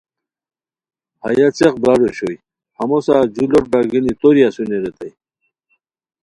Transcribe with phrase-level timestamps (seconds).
[1.23, 2.35] ہیہ څیق برار اوشوئے
[2.77, 5.11] ہمو سار جو لوٹ برارگینی توری اسونی ریتائے